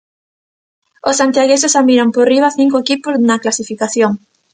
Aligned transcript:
Os 1.09 1.17
santiagueses 1.21 1.73
xa 1.75 1.81
miran 1.89 2.09
por 2.15 2.25
riba 2.31 2.47
a 2.49 2.55
cinco 2.59 2.77
equipos 2.83 3.15
na 3.27 3.41
clasificación. 3.43 4.11